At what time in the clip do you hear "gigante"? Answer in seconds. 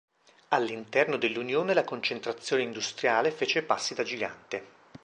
4.01-4.65